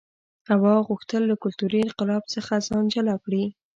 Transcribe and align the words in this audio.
هوا 0.51 0.75
غوښتل 0.87 1.21
له 1.31 1.35
کلتوري 1.43 1.79
انقلاب 1.83 2.23
څخه 2.35 2.53
ځان 2.67 2.83
جلا 2.93 3.15
کړي. 3.23 3.43